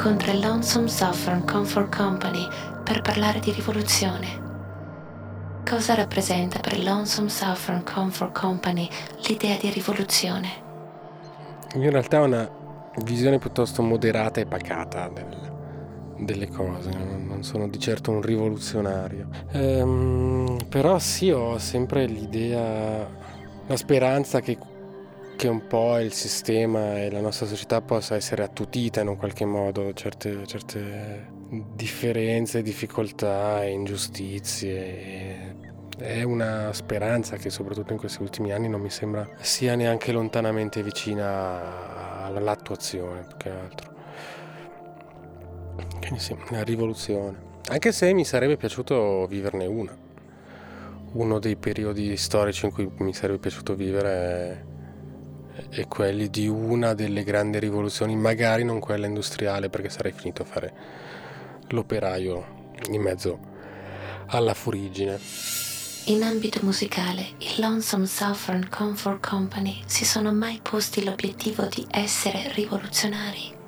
[0.00, 2.48] incontra il Lonesome Saffron Comfort Company
[2.82, 4.48] per parlare di rivoluzione.
[5.68, 8.88] Cosa rappresenta per il Lonesome Saffron Comfort Company
[9.28, 10.48] l'idea di rivoluzione?
[11.74, 12.48] Io in realtà ho una
[13.04, 15.36] visione piuttosto moderata e pacata del,
[16.16, 19.28] delle cose, non sono di certo un rivoluzionario.
[19.52, 23.06] Ehm, però sì, ho sempre l'idea,
[23.66, 24.56] la speranza che,
[25.40, 29.46] che, un po' il sistema e la nostra società possa essere attutita in un qualche
[29.46, 31.28] modo, certe, certe
[31.74, 35.56] differenze, difficoltà e ingiustizie.
[35.96, 40.82] È una speranza che soprattutto in questi ultimi anni non mi sembra sia neanche lontanamente
[40.82, 43.94] vicina all'attuazione, più che altro.
[46.00, 47.48] Quindi sì, una rivoluzione.
[47.70, 49.96] Anche se mi sarebbe piaciuto viverne una.
[51.12, 54.64] Uno dei periodi storici in cui mi sarebbe piaciuto vivere è,
[55.70, 60.44] è quelli di una delle grandi rivoluzioni, magari non quella industriale, perché sarei finito a
[60.44, 60.72] fare
[61.68, 63.38] l'operaio in mezzo
[64.26, 65.18] alla furigine.
[66.06, 72.52] In ambito musicale, i Lonesome Southern Comfort Company si sono mai posti l'obiettivo di essere
[72.54, 73.58] rivoluzionari?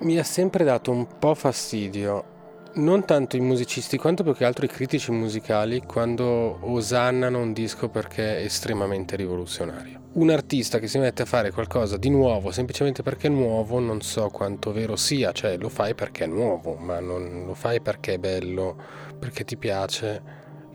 [0.00, 2.36] mi ha sempre dato un po' fastidio,
[2.74, 7.88] non tanto i musicisti quanto più che altro i critici musicali quando osannano un disco
[7.88, 10.00] perché è estremamente rivoluzionario.
[10.12, 14.00] Un artista che si mette a fare qualcosa di nuovo semplicemente perché è nuovo non
[14.00, 18.14] so quanto vero sia, cioè lo fai perché è nuovo, ma non lo fai perché
[18.14, 18.76] è bello,
[19.18, 20.22] perché ti piace,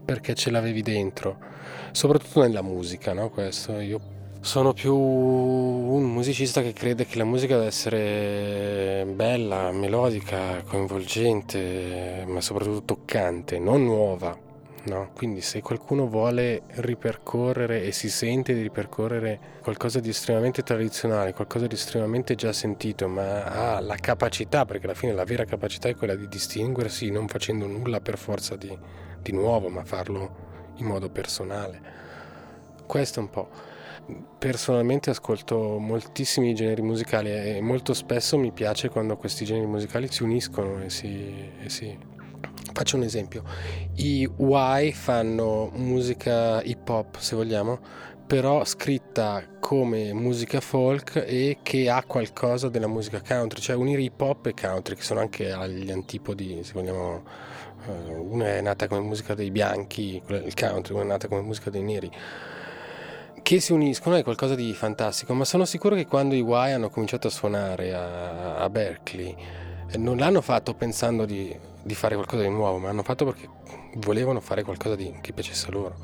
[0.03, 1.37] perché ce l'avevi dentro,
[1.91, 3.29] soprattutto nella musica, no?
[3.29, 3.99] Questo io
[4.43, 12.41] sono più un musicista che crede che la musica deve essere bella, melodica, coinvolgente, ma
[12.41, 14.37] soprattutto toccante, non nuova.
[14.85, 15.11] No?
[15.15, 21.65] Quindi se qualcuno vuole ripercorrere e si sente di ripercorrere qualcosa di estremamente tradizionale, qualcosa
[21.65, 25.95] di estremamente già sentito, ma ha la capacità, perché alla fine la vera capacità è
[25.95, 28.77] quella di distinguersi non facendo nulla per forza di,
[29.21, 32.01] di nuovo, ma farlo in modo personale.
[32.85, 33.71] Questo è un po'.
[34.37, 40.23] Personalmente ascolto moltissimi generi musicali e molto spesso mi piace quando questi generi musicali si
[40.23, 41.33] uniscono e si,
[41.63, 41.97] e si...
[42.73, 43.43] Faccio un esempio,
[43.95, 47.79] i Y fanno musica hip hop se vogliamo,
[48.27, 54.19] però scritta come musica folk e che ha qualcosa della musica country, cioè unire hip
[54.19, 57.23] hop e country che sono anche agli antipodi, se vogliamo,
[57.87, 61.69] eh, una è nata come musica dei bianchi, il country, una è nata come musica
[61.69, 62.11] dei neri
[63.43, 66.89] che si uniscono è qualcosa di fantastico, ma sono sicuro che quando i Y hanno
[66.89, 69.35] cominciato a suonare a, a Berkeley
[69.91, 73.49] eh, non l'hanno fatto pensando di, di, fare qualcosa di nuovo, ma l'hanno fatto perché
[73.97, 75.95] volevano fare qualcosa di, che piacesse a loro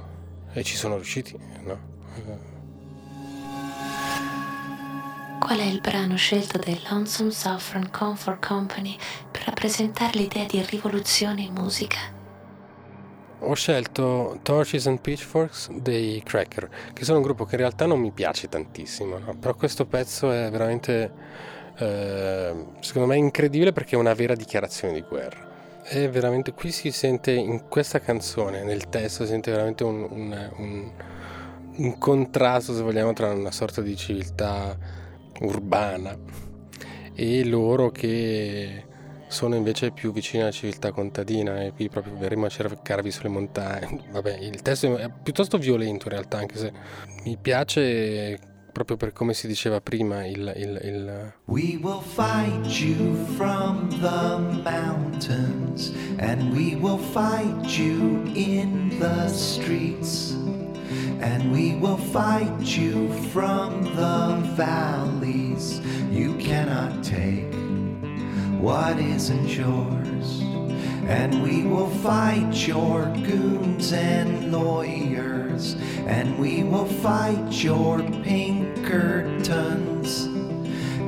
[0.52, 1.98] e ci sono riusciti, no?
[5.40, 8.98] Qual è il brano scelto dai Lonesome Saffron Comfort Company
[9.32, 12.19] per rappresentare l'idea di rivoluzione in musica?
[13.40, 18.00] Ho scelto Torches and Pitchforks dei Cracker, che sono un gruppo che in realtà non
[18.00, 19.36] mi piace tantissimo, no?
[19.40, 21.12] però questo pezzo è veramente,
[21.78, 25.48] eh, secondo me, incredibile perché è una vera dichiarazione di guerra.
[25.82, 30.52] È veramente, qui si sente in questa canzone, nel testo, si sente veramente un, un,
[30.58, 30.92] un,
[31.78, 34.78] un contrasto, se vogliamo, tra una sorta di civiltà
[35.40, 36.18] urbana
[37.16, 38.86] e loro che
[39.30, 44.06] sono invece più vicini alla civiltà contadina e qui proprio verremo a cercarvi sulle montagne.
[44.12, 46.72] Vabbè, il testo è piuttosto violento in realtà, anche se
[47.24, 48.40] mi piace
[48.72, 51.34] proprio per come si diceva prima il, il, il...
[51.46, 60.32] We will fight you from the mountains and we will fight you in the streets
[61.20, 67.69] and we will fight you from the valleys you cannot take
[68.60, 70.42] what isn't yours.
[71.08, 75.76] And we will fight your goons and lawyers,
[76.06, 80.26] and we will fight your Pinkertons,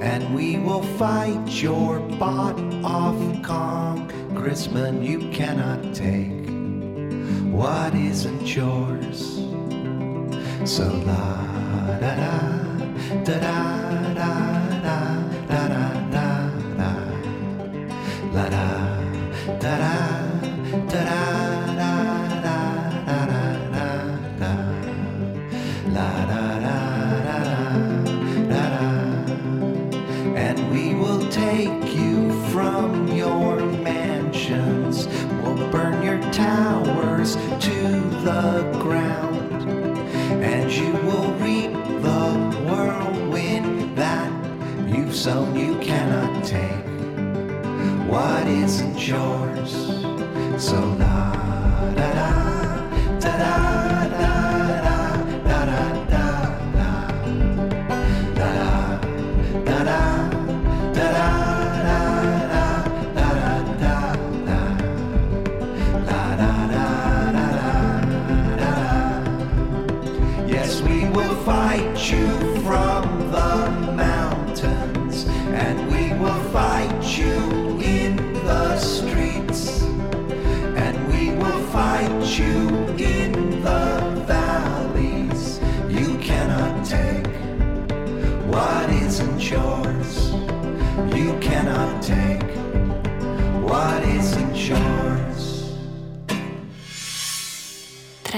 [0.01, 6.49] and we will fight your bought off congressman you cannot take
[7.51, 9.35] what isn't yours.
[10.65, 11.45] So la
[11.99, 12.39] da da
[13.23, 14.00] da da da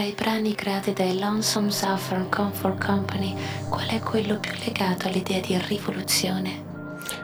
[0.03, 3.35] i brani creati dai Lonesome Southern Comfort Company,
[3.69, 6.63] qual è quello più legato all'idea di rivoluzione?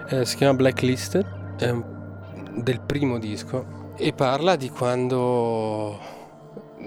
[0.09, 1.25] Eh, si chiama Blacklisted,
[1.57, 1.73] è
[2.55, 5.99] del primo disco e parla di quando,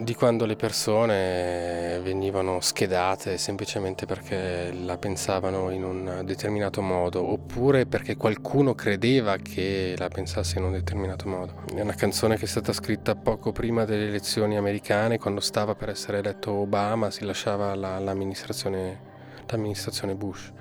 [0.02, 7.86] di quando le persone venivano schedate semplicemente perché la pensavano in un determinato modo oppure
[7.86, 11.62] perché qualcuno credeva che la pensasse in un determinato modo.
[11.74, 15.90] È una canzone che è stata scritta poco prima delle elezioni americane, quando stava per
[15.90, 19.10] essere eletto Obama, si lasciava la- l'amministrazione,
[19.46, 20.52] l'amministrazione Bush.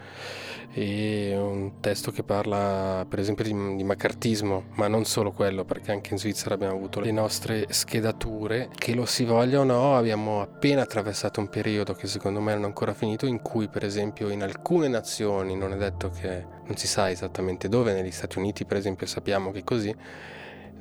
[0.73, 5.91] E un testo che parla per esempio di, di maccartismo, ma non solo quello, perché
[5.91, 10.41] anche in Svizzera abbiamo avuto le nostre schedature, che lo si voglia o no, abbiamo
[10.41, 14.29] appena attraversato un periodo che secondo me non è ancora finito, in cui per esempio
[14.29, 18.63] in alcune nazioni, non è detto che non si sa esattamente dove, negli Stati Uniti
[18.63, 19.93] per esempio sappiamo che è così,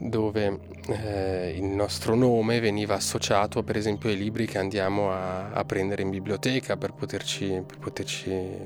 [0.02, 0.58] dove
[0.88, 6.00] eh, il nostro nome veniva associato per esempio ai libri che andiamo a, a prendere
[6.00, 8.56] in biblioteca per poterci, per poterci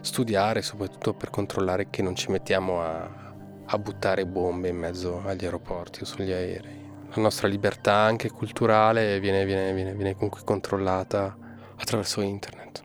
[0.00, 3.10] studiare, soprattutto per controllare che non ci mettiamo a,
[3.64, 6.86] a buttare bombe in mezzo agli aeroporti o sugli aerei.
[7.12, 11.36] La nostra libertà anche culturale viene, viene, viene, viene comunque controllata
[11.76, 12.82] attraverso internet.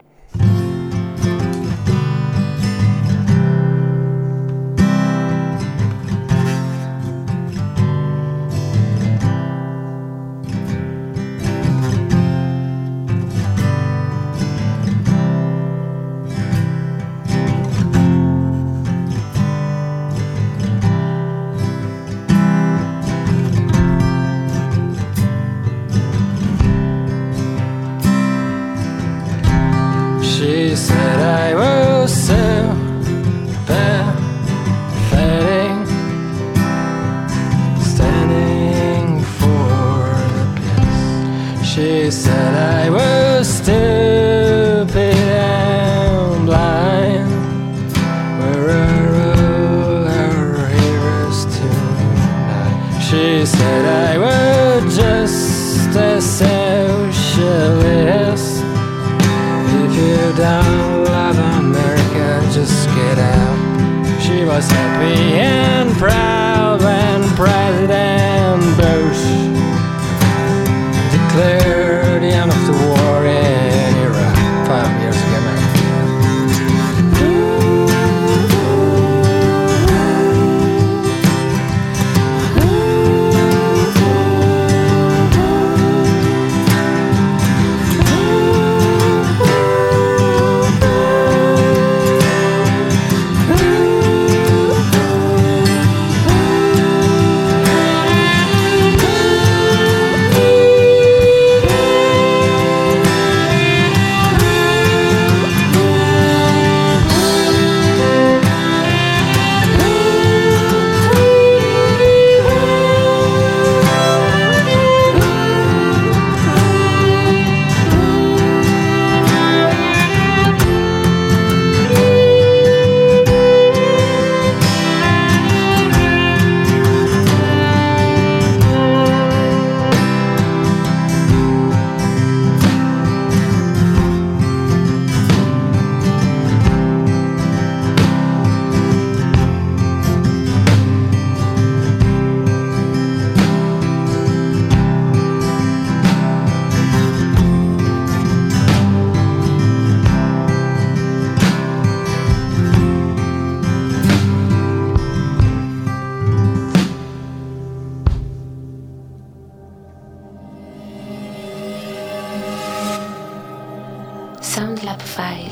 [56.23, 57.43] Socialist.
[59.81, 64.21] If you don't love America, just get out.
[64.21, 65.62] She was happy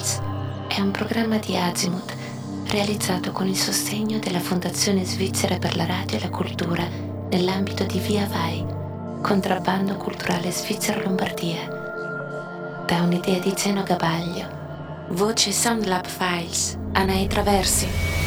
[0.02, 0.20] Files
[0.68, 2.16] è un programma di Azimuth
[2.68, 6.88] realizzato con il sostegno della Fondazione Svizzera per la Radio e la Cultura
[7.30, 8.66] nell'ambito di Via Vai,
[9.22, 12.84] contrabbando culturale Svizzera Lombardia.
[12.88, 14.60] Da un'idea di Zeno Gabaglio.
[15.10, 18.21] Voce Soundlab Files, Anai Traversi.